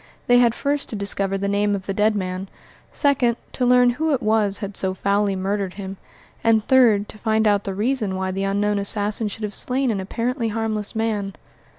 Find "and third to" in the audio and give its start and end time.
6.43-7.19